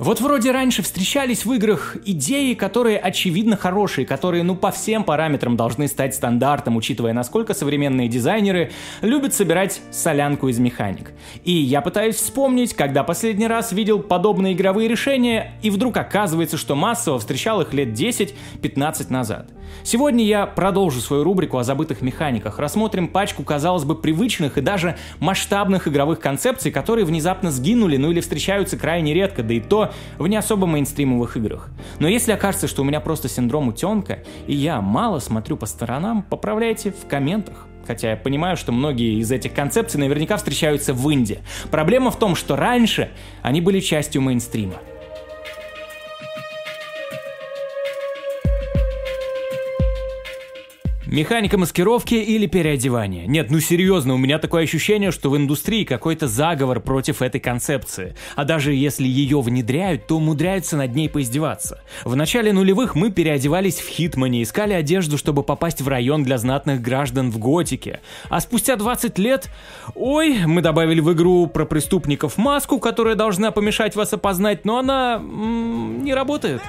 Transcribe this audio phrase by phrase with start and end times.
[0.00, 5.58] Вот вроде раньше встречались в играх идеи, которые очевидно хорошие, которые ну по всем параметрам
[5.58, 8.70] должны стать стандартом, учитывая насколько современные дизайнеры
[9.02, 11.12] любят собирать солянку из механик.
[11.44, 16.74] И я пытаюсь вспомнить, когда последний раз видел подобные игровые решения, и вдруг оказывается, что
[16.74, 19.50] массово встречал их лет 10-15 назад.
[19.82, 24.96] Сегодня я продолжу свою рубрику о забытых механиках, рассмотрим пачку, казалось бы, привычных и даже
[25.18, 30.26] масштабных игровых концепций, которые внезапно сгинули, ну или встречаются крайне редко, да и то в
[30.26, 31.68] не особо мейнстримовых играх.
[31.98, 36.22] Но если окажется, что у меня просто синдром утенка, и я мало смотрю по сторонам,
[36.22, 37.66] поправляйте в комментах.
[37.86, 41.40] Хотя я понимаю, что многие из этих концепций наверняка встречаются в Инди.
[41.70, 43.10] Проблема в том, что раньше
[43.42, 44.74] они были частью мейнстрима.
[51.10, 53.26] Механика маскировки или переодевания?
[53.26, 58.14] Нет, ну серьезно, у меня такое ощущение, что в индустрии какой-то заговор против этой концепции.
[58.36, 61.82] А даже если ее внедряют, то умудряются над ней поиздеваться.
[62.04, 66.80] В начале нулевых мы переодевались в Хитмане, искали одежду, чтобы попасть в район для знатных
[66.80, 67.98] граждан в Готике.
[68.28, 69.50] А спустя 20 лет,
[69.96, 75.16] ой, мы добавили в игру про преступников маску, которая должна помешать вас опознать, но она
[75.16, 76.62] м- не работает.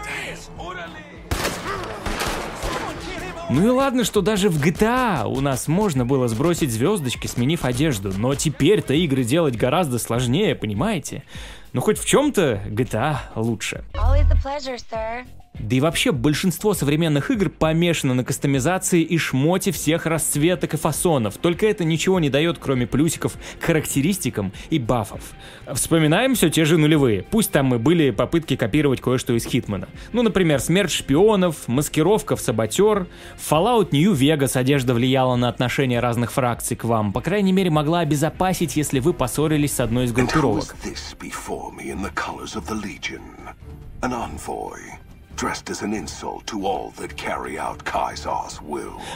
[3.54, 8.14] Ну и ладно, что даже в GTA у нас можно было сбросить звездочки, сменив одежду,
[8.18, 11.24] но теперь-то игры делать гораздо сложнее, понимаете?
[11.74, 13.84] Ну хоть в чем-то GTA лучше.
[13.94, 15.26] Always a pleasure, sir.
[15.60, 21.38] Да и вообще большинство современных игр помешано на кастомизации и шмоте всех расцветок и фасонов,
[21.38, 25.22] только это ничего не дает, кроме плюсиков характеристикам и бафов.
[25.74, 29.90] Вспоминаем все те же нулевые, пусть там и были попытки копировать кое-что из Хитмана.
[30.14, 36.32] Ну, например, смерть шпионов, маскировка в саботер, Fallout New Vegas одежда влияла на отношения разных
[36.32, 40.76] фракций к вам, по крайней мере могла обезопасить, если вы поссорились с одной из группировок.
[44.02, 45.01] An envoy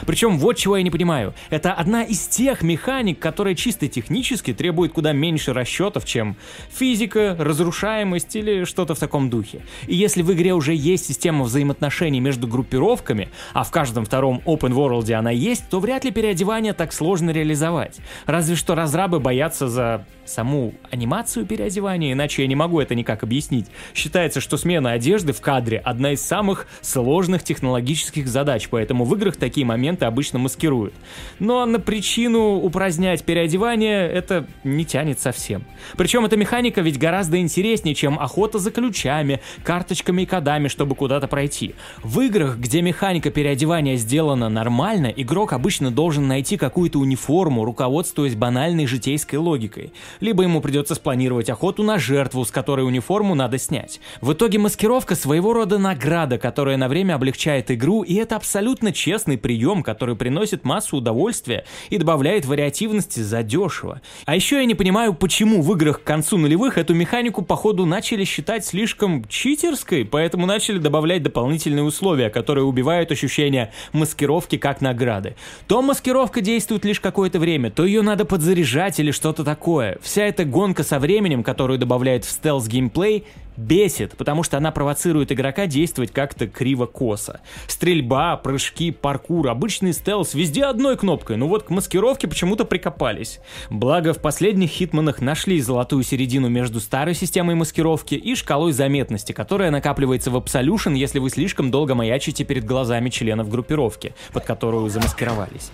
[0.06, 1.34] причем вот чего я не понимаю.
[1.50, 6.36] Это одна из тех механик, которая чисто технически требует куда меньше расчетов, чем
[6.70, 9.62] физика, разрушаемость или что-то в таком духе.
[9.86, 14.72] И если в игре уже есть система взаимоотношений между группировками, а в каждом втором open
[14.72, 17.98] world она есть, то вряд ли переодевание так сложно реализовать.
[18.26, 23.66] Разве что разрабы боятся за саму анимацию переодевания, иначе я не могу это никак объяснить.
[23.94, 29.36] Считается, что смена одежды в кадре одна из самых сложных технологических задач, поэтому в играх
[29.36, 30.94] такие моменты обычно маскируют.
[31.38, 35.64] Но на причину упразднять переодевание это не тянет совсем.
[35.96, 41.26] Причем эта механика ведь гораздо интереснее, чем охота за ключами, карточками и кодами, чтобы куда-то
[41.28, 41.74] пройти.
[42.02, 48.86] В играх, где механика переодевания сделана нормально, игрок обычно должен найти какую-то униформу, руководствуясь банальной
[48.86, 54.00] житейской логикой либо ему придется спланировать охоту на жертву, с которой униформу надо снять.
[54.20, 59.38] В итоге маскировка своего рода награда, которая на время облегчает игру, и это абсолютно честный
[59.38, 64.02] прием, который приносит массу удовольствия и добавляет вариативности задешево.
[64.26, 68.24] А еще я не понимаю, почему в играх к концу нулевых эту механику походу начали
[68.24, 75.34] считать слишком читерской, поэтому начали добавлять дополнительные условия, которые убивают ощущение маскировки как награды.
[75.66, 79.98] То маскировка действует лишь какое-то время, то ее надо подзаряжать или что-то такое.
[80.02, 83.24] Вся эта гонка со временем, которую добавляет в стелс-геймплей,
[83.56, 87.40] бесит, потому что она провоцирует игрока действовать как-то криво-косо.
[87.66, 93.40] Стрельба, прыжки, паркур, обычный стелс везде одной кнопкой, но вот к маскировке почему-то прикопались.
[93.70, 99.70] Благо в последних хитманах нашли золотую середину между старой системой маскировки и шкалой заметности, которая
[99.70, 105.70] накапливается в Absolution, если вы слишком долго маячите перед глазами членов группировки, под которую замаскировались.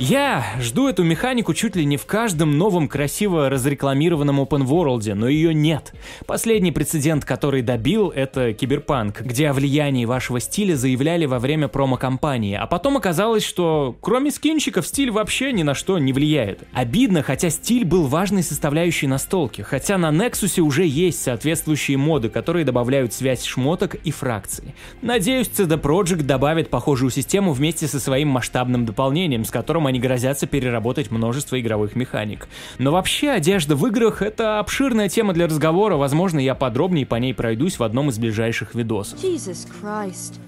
[0.00, 5.28] Я жду эту механику чуть ли не в каждом новом красиво разрекламированном open world, но
[5.28, 5.94] ее нет.
[6.26, 12.56] Последний прецедент, который добил, это Киберпанк, где о влиянии вашего стиля заявляли во время промо-компании,
[12.60, 16.64] а потом оказалось, что кроме скинчиков стиль вообще ни на что не влияет.
[16.72, 22.64] Обидно, хотя стиль был важной составляющей настолки, хотя на Nexus уже есть соответствующие моды, которые
[22.64, 24.74] добавляют связь шмоток и фракций.
[25.02, 30.00] Надеюсь, CD Projekt добавит похожую систему вместе со своим масштабным дополнением, с которым котором они
[30.00, 32.48] грозятся переработать множество игровых механик.
[32.78, 37.34] Но вообще одежда в играх это обширная тема для разговора, возможно, я подробнее по ней
[37.34, 39.22] пройдусь в одном из ближайших видосов.
[39.22, 40.38] Jesus Christ.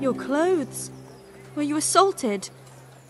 [0.00, 0.90] Your clothes.
[1.56, 2.50] Were you assaulted?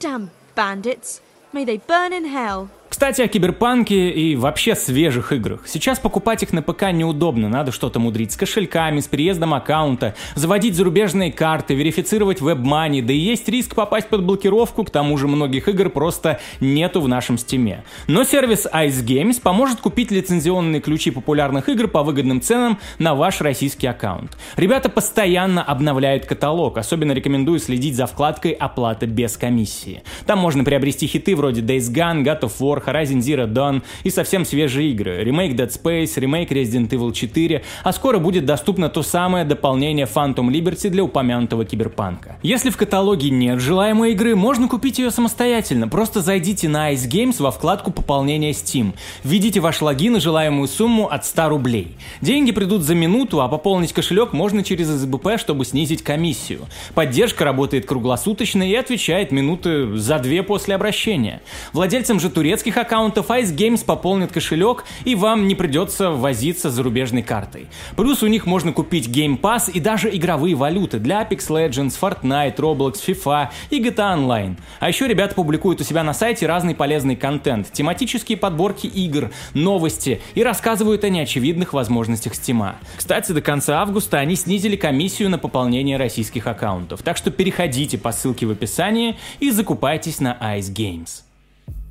[0.00, 1.20] Damn bandits.
[1.52, 2.69] May they burn in hell.
[2.97, 5.61] Кстати, о киберпанке и вообще свежих играх.
[5.67, 10.77] Сейчас покупать их на ПК неудобно, надо что-то мудрить с кошельками, с переездом аккаунта, заводить
[10.77, 15.69] зарубежные карты, верифицировать WebMoney, да и есть риск попасть под блокировку, к тому же многих
[15.69, 17.85] игр просто нету в нашем Steam е.
[18.07, 23.43] Но сервис Ice Games поможет купить лицензионные ключи популярных игр по выгодным ценам на ваш
[23.43, 24.39] российский аккаунт.
[24.57, 30.03] Ребята постоянно обновляют каталог, особенно рекомендую следить за вкладкой «Оплата без комиссии».
[30.25, 34.44] Там можно приобрести хиты вроде Days Gone, God of War, Horizon Zero Dawn и совсем
[34.44, 35.23] свежие игры.
[35.25, 40.49] Ремейк Dead Space, ремейк Resident Evil 4, а скоро будет доступно то самое дополнение Phantom
[40.49, 42.37] Liberty для упомянутого киберпанка.
[42.43, 45.88] Если в каталоге нет желаемой игры, можно купить ее самостоятельно.
[45.88, 48.94] Просто зайдите на Ice Games во вкладку пополнения Steam.
[49.25, 51.97] Введите ваш логин и желаемую сумму от 100 рублей.
[52.21, 56.61] Деньги придут за минуту, а пополнить кошелек можно через СБП, чтобы снизить комиссию.
[56.94, 61.41] Поддержка работает круглосуточно и отвечает минуты за две после обращения.
[61.73, 66.75] Владельцам же турецких своих аккаунтов Ice Games пополнит кошелек, и вам не придется возиться с
[66.75, 67.69] зарубежной картой.
[67.96, 72.56] Плюс у них можно купить Game Pass и даже игровые валюты для Apex Legends, Fortnite,
[72.56, 74.56] Roblox, FIFA и GTA Online.
[74.81, 80.20] А еще ребята публикуют у себя на сайте разный полезный контент, тематические подборки игр, новости
[80.34, 82.75] и рассказывают о неочевидных возможностях Steam.
[82.96, 88.12] Кстати, до конца августа они снизили комиссию на пополнение российских аккаунтов, так что переходите по
[88.12, 91.25] ссылке в описании и закупайтесь на Ice Games.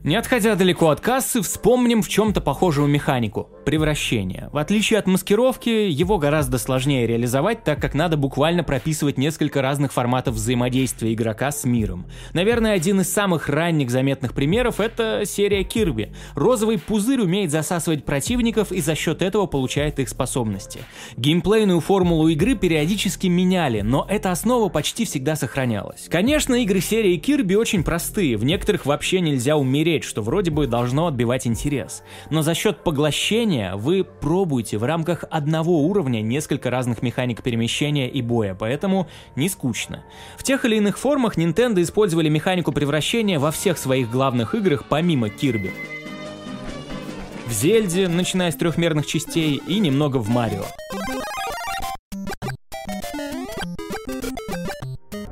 [0.06, 4.50] Не отходя далеко от кассы, вспомним в чем-то похожую механику– превращение.
[4.52, 9.92] В отличие от маскировки, его гораздо сложнее реализовать, так как надо буквально прописывать несколько разных
[9.92, 12.06] форматов взаимодействия игрока с миром.
[12.34, 16.13] Наверное, один из самых ранних заметных примеров– это серия Кирби.
[16.36, 20.81] Розовый пузырь умеет засасывать противников и за счет этого получает их способности.
[21.18, 26.06] Геймплейную формулу игры периодически меняли, но эта основа почти всегда сохранялась.
[26.12, 30.68] Конечно, игры серии Кирби очень простые, в некоторых вообще нельзя умереть умереть, что вроде бы
[30.68, 32.03] должно отбивать интерес.
[32.30, 38.21] Но за счет поглощения вы пробуете в рамках одного уровня несколько разных механик перемещения и
[38.21, 40.03] боя, поэтому не скучно.
[40.38, 45.30] В тех или иных формах Nintendo использовали механику превращения во всех своих главных играх помимо
[45.30, 45.71] Кирби.
[47.47, 50.65] В Зельде, начиная с трехмерных частей, и немного в Марио.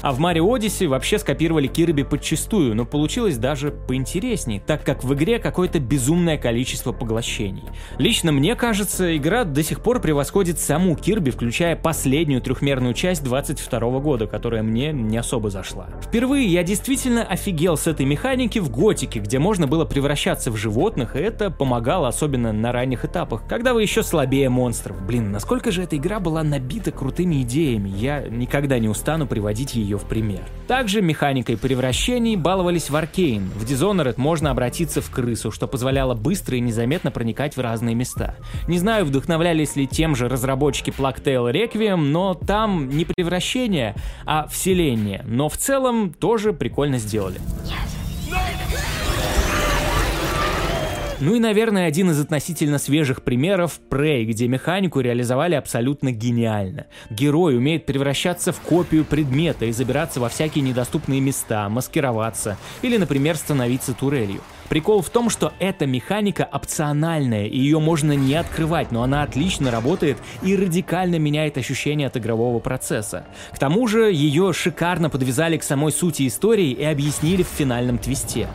[0.04, 5.14] А в Mario Odyssey вообще скопировали Кирби подчистую, но получилось даже поинтересней, так как в
[5.14, 7.64] игре какое-то безумное количество поглощений.
[8.00, 14.00] Лично мне кажется, игра до сих пор превосходит саму Кирби, включая последнюю трехмерную часть 22
[14.00, 15.88] года, которая мне не особо зашла.
[16.02, 21.16] Впервые я действительно офигел с этой механики в Готике, где можно было превращаться в животных,
[21.16, 25.02] и это помогало особенно на ранних этапах, когда вы еще слабее монстров.
[25.06, 29.93] Блин, насколько же эта игра была набита крутыми идеями, я никогда не устану приводить ее
[29.94, 30.42] ее в пример.
[30.68, 33.50] Также механикой превращений баловались в Аркейн.
[33.56, 38.36] В Dishonored можно обратиться в крысу, что позволяло быстро и незаметно проникать в разные места.
[38.68, 43.96] Не знаю, вдохновлялись ли тем же разработчики Plague Requiem, но там не превращение,
[44.26, 45.24] а вселение.
[45.28, 47.40] Но в целом тоже прикольно сделали.
[51.26, 56.88] Ну и, наверное, один из относительно свежих примеров— Prey, где механику реализовали абсолютно гениально.
[57.10, 63.38] Герой умеет превращаться в копию предмета и забираться во всякие недоступные места, маскироваться или, например,
[63.38, 64.42] становиться турелью.
[64.68, 69.72] Прикол в том, что эта механика опциональная, и ее можно не открывать, но она отлично
[69.72, 73.26] работает и радикально меняет ощущение от игрового процесса.
[73.54, 78.50] К тому же ее шикарно подвязали к самой сути истории и объяснили в финальном твисте.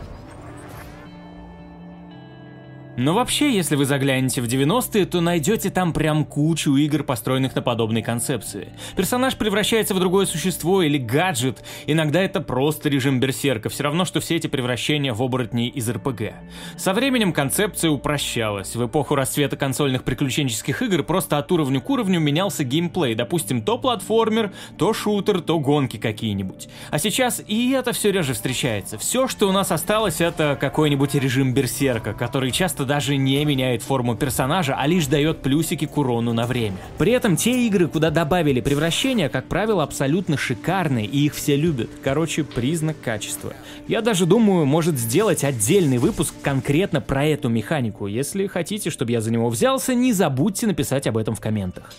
[2.99, 7.61] Но вообще, если вы заглянете в 90-е, то найдете там прям кучу игр, построенных на
[7.61, 8.73] подобной концепции.
[8.97, 14.19] Персонаж превращается в другое существо или гаджет, иногда это просто режим берсерка, все равно, что
[14.19, 16.33] все эти превращения в оборотней из РПГ.
[16.75, 18.75] Со временем концепция упрощалась.
[18.75, 23.77] В эпоху расцвета консольных приключенческих игр просто от уровня к уровню менялся геймплей, допустим, то
[23.77, 26.67] платформер, то шутер, то гонки какие-нибудь.
[26.91, 28.97] А сейчас и это все реже встречается.
[28.97, 34.15] Все, что у нас осталось, это какой-нибудь режим берсерка, который часто даже не меняет форму
[34.15, 36.77] персонажа, а лишь дает плюсики к урону на время.
[36.97, 41.91] При этом те игры, куда добавили превращения, как правило, абсолютно шикарные, и их все любят.
[42.03, 43.53] Короче, признак качества.
[43.87, 48.07] Я даже думаю, может сделать отдельный выпуск конкретно про эту механику.
[48.07, 51.93] Если хотите, чтобы я за него взялся, не забудьте написать об этом в комментах.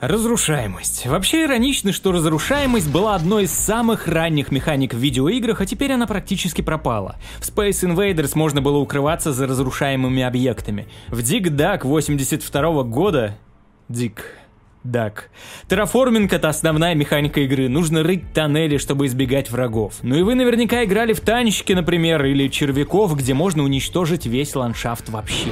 [0.00, 1.06] Разрушаемость.
[1.06, 6.06] Вообще иронично, что разрушаемость была одной из самых ранних механик в видеоиграх, а теперь она
[6.06, 7.16] практически пропала.
[7.38, 10.88] В Space Invaders можно было укрываться за разрушаемыми объектами.
[11.08, 13.36] В Dig Dug 82 года...
[13.90, 14.18] Dig
[14.84, 15.28] Дак.
[15.68, 17.68] Терраформинг— это основная механика игры.
[17.68, 19.96] Нужно рыть тоннели, чтобы избегать врагов.
[20.00, 25.10] Ну и вы наверняка играли в танчики, например, или червяков, где можно уничтожить весь ландшафт
[25.10, 25.50] вообще.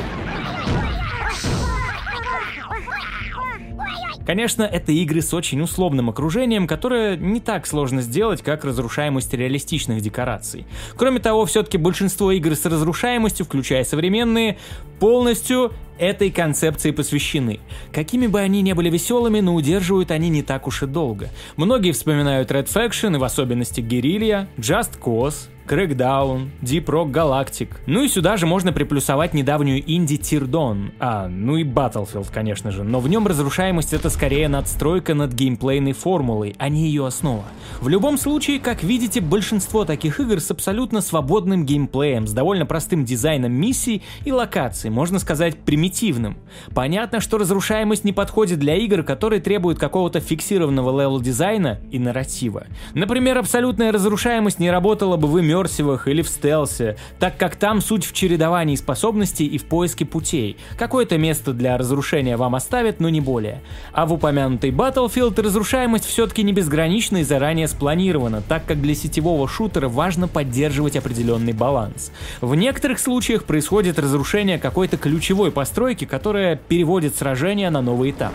[4.29, 10.03] Конечно, это игры с очень условным окружением, которое не так сложно сделать, как разрушаемость реалистичных
[10.03, 10.67] декораций.
[10.99, 14.59] Кроме того, все-таки большинство игр с разрушаемостью, включая современные,
[15.01, 17.61] полностью этой концепции посвящены.
[17.91, 21.31] Какими бы они ни были веселыми, но удерживают они не так уж и долго.
[21.57, 27.69] Многие вспоминают Red Faction и в особенности Guerrilla, Just Cause, Crackdown, Deep Rock Galactic.
[27.87, 32.85] Ну и сюда же можно приплюсовать недавнюю инди Тирдон, а, ну и Battlefield, конечно же,
[32.85, 37.45] но в нем разрушаемость это скорее надстройка над геймплейной формулой, а не ее основа.
[37.81, 43.05] В любом случае, как видите, большинство таких игр с абсолютно свободным геймплеем, с довольно простым
[43.05, 46.39] дизайном миссий и локаций, можно сказать примитивным.
[46.75, 52.65] Понятно, что разрушаемость не подходит для игр, которые требуют какого-то фиксированного level дизайна и нарратива.
[52.95, 58.05] Например, абсолютная разрушаемость не работала бы в иммерсивах или в стелсе, так как там суть
[58.05, 60.57] в чередовании способностей и в поиске путей.
[60.77, 63.63] Какое-то место для разрушения вам оставят, но не более.
[63.93, 69.49] А в упомянутой Battlefield разрушаемость все-таки не безгранична и заранее спланирована, так как для сетевого
[69.49, 72.13] шутера важно поддерживать определенный баланс.
[72.41, 78.33] В некоторых случаях происходит разрушение какой-то ключевой постройки, которая переводит сражение на новый этап.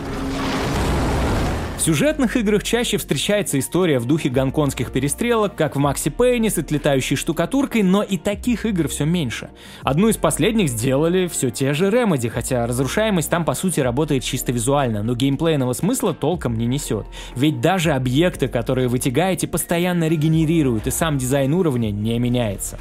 [1.84, 7.14] Сюжетных играх чаще встречается история в духе гонконгских перестрелок, как в Макси Пейне с отлетающей
[7.14, 9.50] штукатуркой, но и таких игр все меньше.
[9.82, 14.50] Одну из последних сделали все те же Remedy, хотя разрушаемость там по сути работает чисто
[14.50, 17.04] визуально, но геймплейного смысла толком не несет.
[17.36, 22.78] Ведь даже объекты, которые вы тягаете, постоянно регенерируют, и сам дизайн уровня не меняется.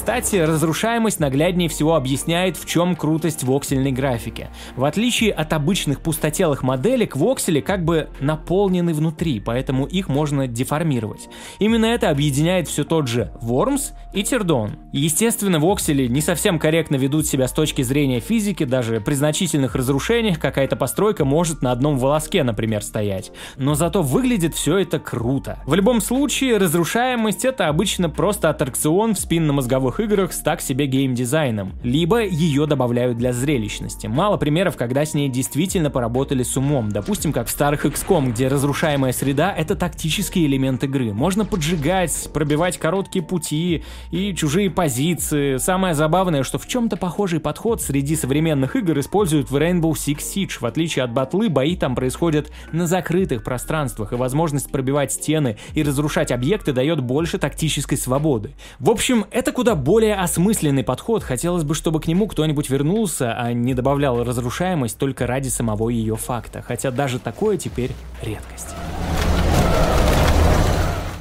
[0.00, 4.48] Кстати, разрушаемость нагляднее всего объясняет, в чем крутость воксельной графики.
[4.74, 11.28] В отличие от обычных пустотелых моделек, воксели как бы наполнены внутри, поэтому их можно деформировать.
[11.58, 14.78] Именно это объединяет все тот же Worms и Тердон.
[14.90, 20.40] Естественно, воксели не совсем корректно ведут себя с точки зрения физики, даже при значительных разрушениях
[20.40, 23.32] какая-то постройка может на одном волоске, например, стоять.
[23.58, 25.58] Но зато выглядит все это круто.
[25.66, 30.86] В любом случае, разрушаемость это обычно просто аттракцион в спинномозговой новых играх с так себе
[30.86, 34.06] геймдизайном, либо ее добавляют для зрелищности.
[34.06, 38.46] Мало примеров, когда с ней действительно поработали с умом, допустим, как в старых XCOM, где
[38.46, 41.12] разрушаемая среда— это тактический элемент игры.
[41.12, 43.82] Можно поджигать, пробивать короткие пути
[44.12, 45.56] и чужие позиции.
[45.56, 50.60] Самое забавное, что в чем-то похожий подход среди современных игр используют в Rainbow Six Siege.
[50.60, 55.82] В отличие от батлы, бои там происходят на закрытых пространствах, и возможность пробивать стены и
[55.82, 58.54] разрушать объекты дает больше тактической свободы.
[58.78, 61.24] В общем, это куда более осмысленный подход.
[61.24, 66.16] Хотелось бы, чтобы к нему кто-нибудь вернулся, а не добавлял разрушаемость только ради самого ее
[66.16, 66.62] факта.
[66.62, 67.90] Хотя даже такое теперь
[68.22, 68.74] редкость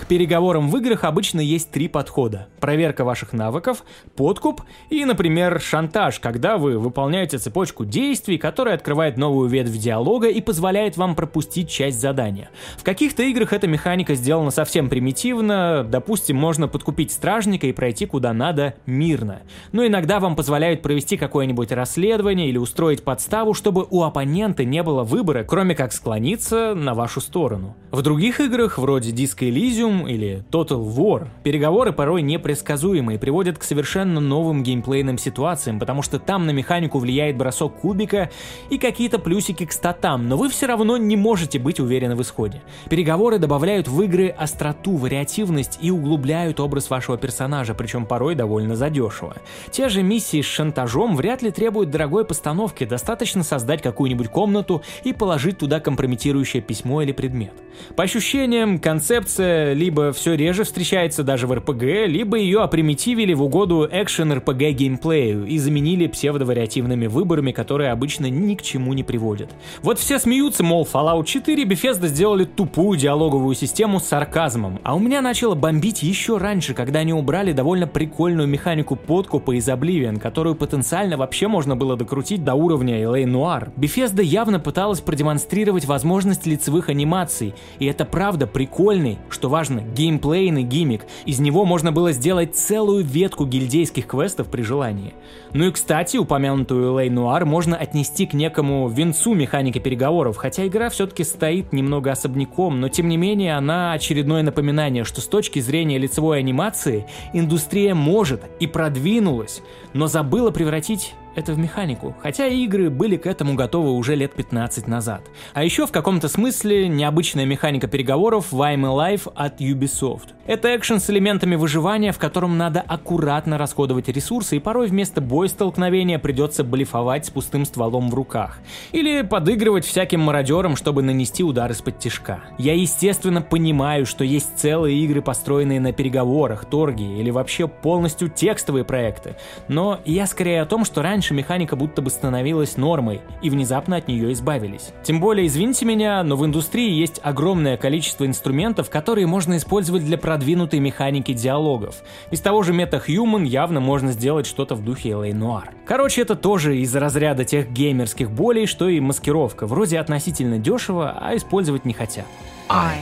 [0.09, 2.47] переговорам в играх обычно есть три подхода.
[2.59, 3.85] Проверка ваших навыков,
[4.15, 10.41] подкуп и, например, шантаж, когда вы выполняете цепочку действий, которая открывает новую ветвь диалога и
[10.41, 12.49] позволяет вам пропустить часть задания.
[12.77, 18.33] В каких-то играх эта механика сделана совсем примитивно, допустим, можно подкупить стражника и пройти куда
[18.33, 19.43] надо мирно.
[19.71, 25.03] Но иногда вам позволяют провести какое-нибудь расследование или устроить подставу, чтобы у оппонента не было
[25.03, 27.75] выбора, кроме как склониться на вашу сторону.
[27.91, 33.63] В других играх, вроде Disco Elysium, или Total War, переговоры порой непредсказуемы и приводят к
[33.63, 38.29] совершенно новым геймплейным ситуациям, потому что там на механику влияет бросок кубика
[38.69, 42.61] и какие-то плюсики к статам, но вы все равно не можете быть уверены в исходе.
[42.89, 49.35] Переговоры добавляют в игры остроту, вариативность и углубляют образ вашего персонажа, причем порой довольно задешево.
[49.71, 55.13] Те же миссии с шантажом вряд ли требуют дорогой постановки, достаточно создать какую-нибудь комнату и
[55.13, 57.53] положить туда компрометирующее письмо или предмет.
[57.95, 63.87] По ощущениям, концепция либо все реже встречается даже в РПГ, либо ее опримитивили в угоду
[63.91, 69.49] экшен РПГ геймплею и заменили псевдовариативными выборами, которые обычно ни к чему не приводят.
[69.81, 74.99] Вот все смеются, мол, Fallout 4 Bethesda сделали тупую диалоговую систему с сарказмом, а у
[74.99, 80.55] меня начало бомбить еще раньше, когда они убрали довольно прикольную механику подкупа из Oblivion, которую
[80.55, 83.71] потенциально вообще можно было докрутить до уровня LA Noir.
[83.75, 91.05] Bethesda явно пыталась продемонстрировать возможность лицевых анимаций, и это правда прикольный, что важно, геймплейный гиммик.
[91.25, 95.13] Из него можно было сделать целую ветку гильдейских квестов при желании.
[95.53, 100.89] Ну и кстати, упомянутую Лей Нуар можно отнести к некому венцу механики переговоров, хотя игра
[100.89, 105.97] все-таки стоит немного особняком, но тем не менее она очередное напоминание, что с точки зрения
[105.97, 109.61] лицевой анимации индустрия может и продвинулась,
[109.93, 114.87] но забыла превратить это в механику, хотя игры были к этому готовы уже лет 15
[114.87, 115.21] назад.
[115.53, 120.29] А еще в каком-то смысле необычная механика переговоров в I'm Alive от Ubisoft.
[120.45, 126.19] Это экшен с элементами выживания, в котором надо аккуратно расходовать ресурсы, и порой вместо боя-столкновения
[126.19, 128.59] придется блефовать с пустым стволом в руках.
[128.91, 132.39] Или подыгрывать всяким мародерам, чтобы нанести удар из-под тишка.
[132.57, 138.83] Я, естественно, понимаю, что есть целые игры, построенные на переговорах, торге или вообще полностью текстовые
[138.83, 139.35] проекты.
[139.67, 144.07] Но я скорее о том, что раньше механика будто бы становилась нормой, и внезапно от
[144.07, 144.91] нее избавились.
[145.03, 150.17] Тем более, извините меня, но в индустрии есть огромное количество инструментов, которые можно использовать для
[150.17, 151.97] продвинутой механики диалогов.
[152.31, 155.69] Из того же MetaHuman явно можно сделать что-то в духе LA Noir.
[155.85, 159.67] Короче, это тоже из разряда тех геймерских болей, что и маскировка.
[159.67, 162.25] Вроде относительно дешево, а использовать не хотят.
[162.69, 162.99] I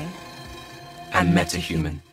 [1.14, 2.07] am MetaHuman.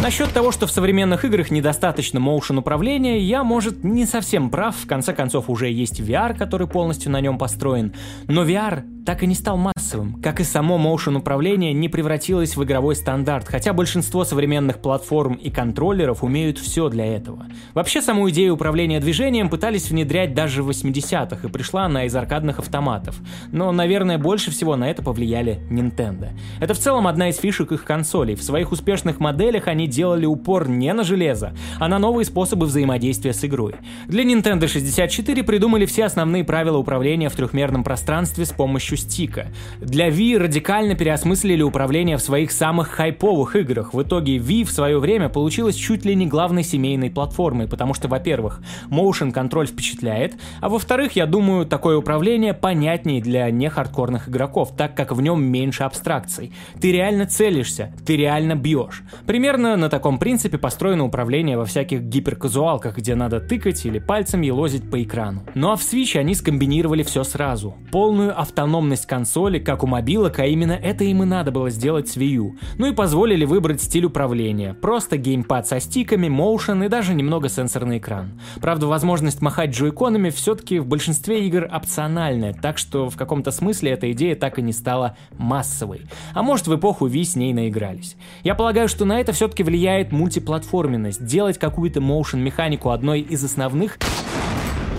[0.00, 4.86] Насчет того, что в современных играх недостаточно моушен управления, я, может, не совсем прав, в
[4.86, 7.92] конце концов уже есть VR, который полностью на нем построен,
[8.28, 12.62] но VR так и не стал массовым, как и само motion управление не превратилось в
[12.62, 17.46] игровой стандарт, хотя большинство современных платформ и контроллеров умеют все для этого.
[17.72, 22.58] Вообще саму идею управления движением пытались внедрять даже в 80-х и пришла она из аркадных
[22.58, 23.18] автоматов,
[23.50, 26.28] но, наверное, больше всего на это повлияли Nintendo.
[26.60, 30.68] Это в целом одна из фишек их консолей, в своих успешных моделях они делали упор
[30.68, 33.76] не на железо, а на новые способы взаимодействия с игрой.
[34.06, 39.48] Для Nintendo 64 придумали все основные правила управления в трехмерном пространстве с помощью стика.
[39.80, 43.94] Для Wii радикально переосмыслили управление в своих самых хайповых играх.
[43.94, 48.08] В итоге Wii в свое время получилась чуть ли не главной семейной платформой, потому что,
[48.08, 54.96] во-первых, motion контроль впечатляет, а во-вторых, я думаю, такое управление понятнее для нехардкорных игроков, так
[54.96, 56.52] как в нем меньше абстракций.
[56.80, 59.02] Ты реально целишься, ты реально бьешь.
[59.26, 64.90] Примерно на таком принципе построено управление во всяких гиперказуалках, где надо тыкать или пальцем елозить
[64.90, 65.42] по экрану.
[65.54, 67.76] Ну а в Switch они скомбинировали все сразу.
[67.90, 72.08] Полную автономность автономность консоли, как у мобилок, а именно это им и надо было сделать
[72.08, 72.56] с Wii U.
[72.78, 74.74] Ну и позволили выбрать стиль управления.
[74.74, 78.40] Просто геймпад со стиками, моушен и даже немного сенсорный экран.
[78.60, 84.10] Правда, возможность махать джойконами все-таки в большинстве игр опциональная, так что в каком-то смысле эта
[84.12, 86.02] идея так и не стала массовой.
[86.34, 88.16] А может в эпоху Wii с ней наигрались.
[88.42, 91.24] Я полагаю, что на это все-таки влияет мультиплатформенность.
[91.24, 93.98] Делать какую-то моушен механику одной из основных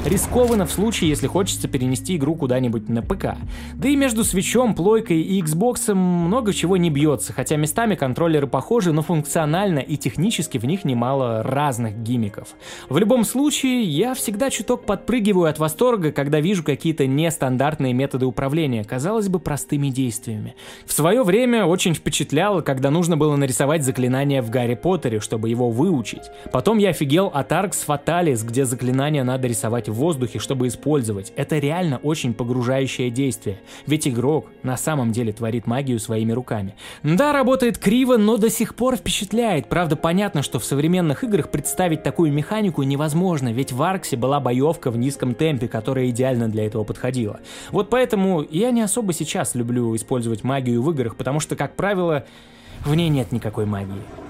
[0.05, 3.35] Рискованно в случае, если хочется перенести игру куда-нибудь на ПК.
[3.73, 8.93] Да и между свечом, плойкой и Xbox много чего не бьется, хотя местами контроллеры похожи,
[8.93, 12.47] но функционально и технически в них немало разных гимиков.
[12.88, 18.85] В любом случае, я всегда чуток подпрыгиваю от восторга, когда вижу какие-то нестандартные методы управления,
[18.85, 20.55] казалось бы, простыми действиями.
[20.85, 25.69] В свое время очень впечатляло, когда нужно было нарисовать заклинание в Гарри Поттере, чтобы его
[25.69, 26.31] выучить.
[26.53, 31.34] Потом я офигел от Arx Fatalis, где заклинание надо рисовать в воздухе, чтобы использовать.
[31.36, 33.60] Это реально очень погружающее действие.
[33.88, 36.75] Ведь игрок на самом деле творит магию своими руками.
[37.04, 39.67] Да, работает криво, но до сих пор впечатляет.
[39.67, 44.91] Правда, понятно, что в современных играх представить такую механику невозможно, ведь в Арксе была боевка
[44.91, 47.39] в низком темпе, которая идеально для этого подходила.
[47.71, 52.25] Вот поэтому я не особо сейчас люблю использовать магию в играх, потому что, как правило,
[52.86, 54.28] в ней нет никакой магии.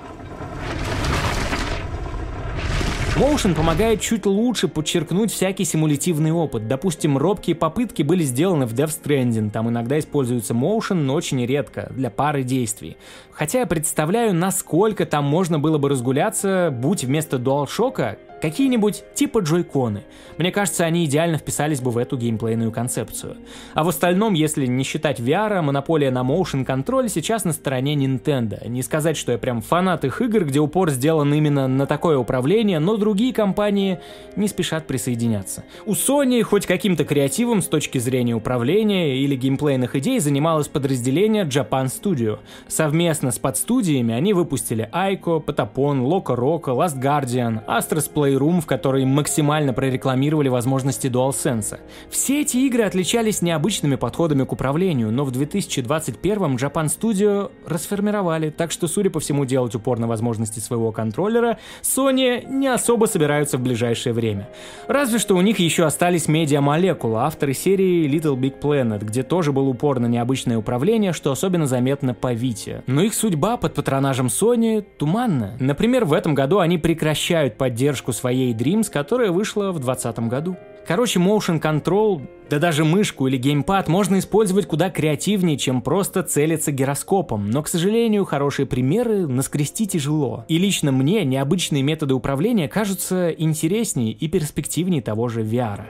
[3.19, 6.69] Motion помогает чуть лучше подчеркнуть всякий симулятивный опыт.
[6.69, 11.91] Допустим, робкие попытки были сделаны в Death Stranding, там иногда используется Motion, но очень редко,
[11.93, 12.95] для пары действий.
[13.31, 20.03] Хотя я представляю, насколько там можно было бы разгуляться, будь вместо DualShock Какие-нибудь типа джойконы.
[20.37, 23.37] Мне кажется, они идеально вписались бы в эту геймплейную концепцию.
[23.73, 28.67] А в остальном, если не считать VR, монополия на motion контроль сейчас на стороне Nintendo.
[28.67, 32.79] Не сказать, что я прям фанат их игр, где упор сделан именно на такое управление,
[32.79, 33.99] но другие компании
[34.35, 35.63] не спешат присоединяться.
[35.85, 41.85] У Sony хоть каким-то креативом с точки зрения управления или геймплейных идей занималось подразделение Japan
[41.85, 42.39] Studio.
[42.67, 48.65] Совместно с подстудиями они выпустили Aiko, Patapon, Loco Roco, Last Guardian, Astros Play Playroom, в
[48.65, 51.79] которой максимально прорекламировали возможности DualSense.
[52.09, 58.71] Все эти игры отличались необычными подходами к управлению, но в 2021 Japan Studio расформировали, так
[58.71, 63.61] что, судя по всему, делать упор на возможности своего контроллера Sony не особо собираются в
[63.61, 64.49] ближайшее время.
[64.87, 69.67] Разве что у них еще остались Molecule, авторы серии Little Big Planet, где тоже был
[69.69, 72.83] упор на необычное управление, что особенно заметно по Вите.
[72.87, 75.55] Но их судьба под патронажем Sony туманна.
[75.59, 80.57] Например, в этом году они прекращают поддержку своей Dreams, которая вышла в 2020 году.
[80.85, 86.71] Короче, motion control, да даже мышку или геймпад можно использовать куда креативнее, чем просто целиться
[86.71, 90.45] гироскопом, но, к сожалению, хорошие примеры наскрести тяжело.
[90.47, 95.81] И лично мне необычные методы управления кажутся интереснее и перспективнее того же VR.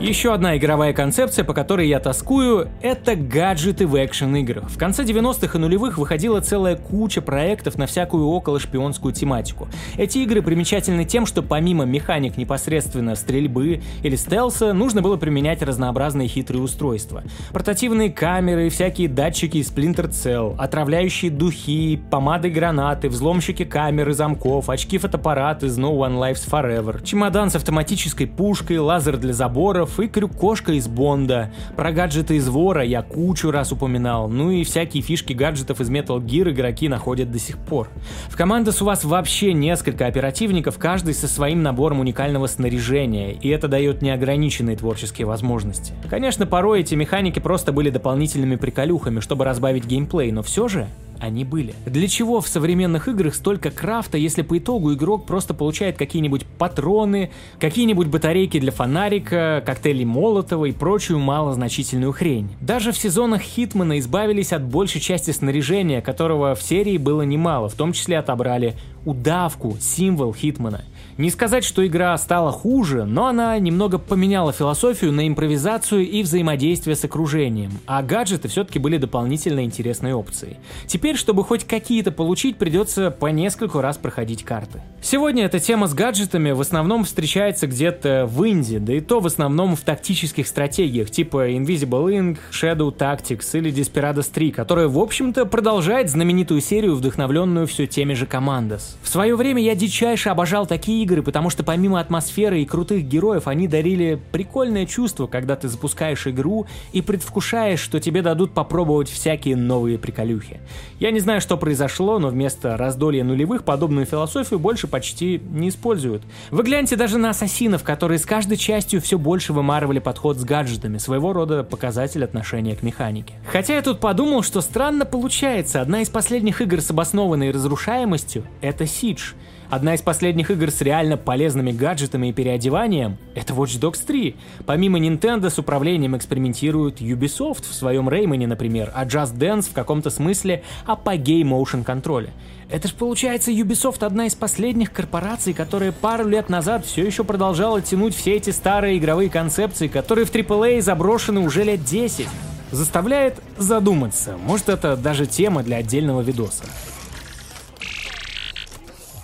[0.00, 4.70] Еще одна игровая концепция, по которой я тоскую, это гаджеты в экшен-играх.
[4.70, 9.68] В конце 90-х и нулевых выходила целая куча проектов на всякую около шпионскую тематику.
[9.98, 16.28] Эти игры примечательны тем, что помимо механик непосредственно стрельбы или стелса, нужно было применять разнообразные
[16.28, 17.22] хитрые устройства.
[17.52, 24.70] Портативные камеры, всякие датчики из Splinter Cell, отравляющие духи, помады гранаты, взломщики камер и замков,
[24.70, 30.00] очки фотоаппарат из No One Lives Forever, чемодан с автоматической пушкой, лазер для заборов, Егоров
[30.00, 31.50] и Крюк-кошка из Бонда.
[31.76, 34.28] Про гаджеты из Вора я кучу раз упоминал.
[34.28, 37.88] Ну и всякие фишки гаджетов из Metal Gear игроки находят до сих пор.
[38.28, 43.68] В командос у вас вообще несколько оперативников, каждый со своим набором уникального снаряжения, и это
[43.68, 45.92] дает неограниченные творческие возможности.
[46.08, 50.86] Конечно, порой эти механики просто были дополнительными приколюхами, чтобы разбавить геймплей, но все же
[51.20, 51.74] они были.
[51.86, 57.30] Для чего в современных играх столько крафта, если по итогу игрок просто получает какие-нибудь патроны,
[57.58, 62.50] какие-нибудь батарейки для фонарика, коктейли Молотова и прочую малозначительную хрень.
[62.60, 67.74] Даже в сезонах Хитмана избавились от большей части снаряжения, которого в серии было немало, в
[67.74, 70.84] том числе отобрали удавку, символ Хитмана.
[71.18, 76.96] Не сказать, что игра стала хуже, но она немного поменяла философию на импровизацию и взаимодействие
[76.96, 80.56] с окружением, а гаджеты все-таки были дополнительно интересной опцией.
[80.86, 84.82] Теперь, чтобы хоть какие-то получить, придется по нескольку раз проходить карты.
[85.02, 89.26] Сегодня эта тема с гаджетами в основном встречается где-то в инди, да и то в
[89.26, 95.46] основном в тактических стратегиях типа Invisible Ink, Shadow Tactics или Desperados 3, которая, в общем-то,
[95.46, 98.96] продолжает знаменитую серию, вдохновленную все теми же Commandos.
[99.02, 103.48] В свое время я дичайше обожал такие игры, потому что помимо атмосферы и крутых героев,
[103.48, 109.56] они дарили прикольное чувство, когда ты запускаешь игру и предвкушаешь, что тебе дадут попробовать всякие
[109.56, 110.60] новые приколюхи.
[110.98, 116.22] Я не знаю, что произошло, но вместо раздолья нулевых подобную философию больше почти не используют.
[116.50, 120.98] Вы гляньте даже на ассасинов, которые с каждой частью все больше вымарывали подход с гаджетами,
[120.98, 123.34] своего рода показатель отношения к механике.
[123.46, 128.84] Хотя я тут подумал, что странно получается, одна из последних игр с обоснованной разрушаемостью— это
[128.84, 129.34] Siege—
[129.70, 134.34] Одна из последних игр с реально полезными гаджетами и переодеванием— это Watch Dogs 3.
[134.66, 140.10] Помимо Nintendo с управлением экспериментирует Ubisoft в своем Реймоне, например, а Just Dance в каком-то
[140.10, 142.30] смысле апогей motion контроля.
[142.68, 147.80] Это ж получается Ubisoft одна из последних корпораций, которая пару лет назад все еще продолжала
[147.80, 152.26] тянуть все эти старые игровые концепции, которые в AAA заброшены уже лет 10.
[152.72, 156.64] Заставляет задуматься, может это даже тема для отдельного видоса.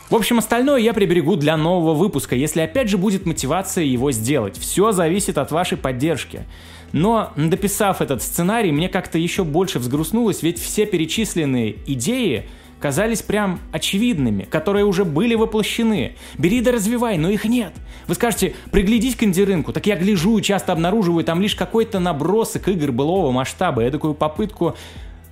[0.08, 4.56] В общем, остальное я приберегу для нового выпуска, если опять же будет мотивация его сделать.
[4.56, 6.42] Все зависит от вашей поддержки.
[6.92, 13.58] Но, дописав этот сценарий, мне как-то еще больше взгрустнулось, ведь все перечисленные идеи казались прям
[13.72, 16.14] очевидными, которые уже были воплощены.
[16.38, 17.72] Бери да развивай, но их нет.
[18.06, 22.68] Вы скажете, приглядись к инди-рынку, так я гляжу и часто обнаруживаю там лишь какой-то набросок
[22.68, 24.76] игр былого масштаба, я такую попытку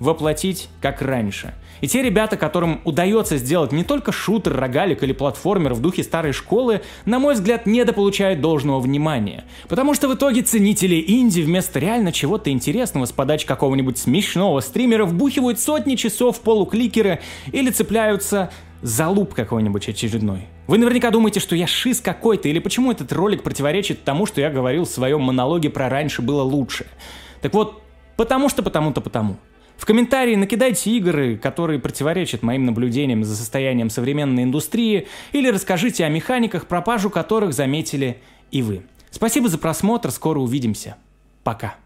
[0.05, 1.55] воплотить как раньше.
[1.81, 6.33] И те ребята, которым удается сделать не только шутер, рогалик или платформер в духе старой
[6.33, 9.45] школы, на мой взгляд, недополучают должного внимания.
[9.69, 15.05] Потому что в итоге ценители инди вместо реально чего-то интересного с подачи какого-нибудь смешного стримера
[15.05, 20.47] вбухивают сотни часов полукликера или цепляются за луп какой-нибудь очередной.
[20.67, 24.51] Вы наверняка думаете, что я шиз какой-то, или почему этот ролик противоречит тому, что я
[24.51, 26.87] говорил в своем монологе про раньше было лучше.
[27.43, 27.83] Так вот,
[28.17, 29.37] потому что потому-то потому.
[29.77, 36.09] В комментарии накидайте игры, которые противоречат моим наблюдениям за состоянием современной индустрии, или расскажите о
[36.09, 38.19] механиках, пропажу которых заметили
[38.51, 38.83] и вы.
[39.11, 40.97] Спасибо за просмотр, скоро увидимся.
[41.43, 41.77] Пока.